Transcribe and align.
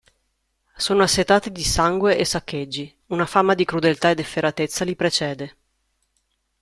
Sono 0.77 1.03
assetati 1.03 1.51
di 1.51 1.63
sangue 1.63 2.17
e 2.17 2.25
saccheggi, 2.25 2.91
una 3.09 3.27
fama 3.27 3.53
di 3.53 3.65
crudeltà 3.65 4.09
ed 4.09 4.17
efferatezza 4.17 4.83
li 4.83 4.95
precede. 4.95 5.55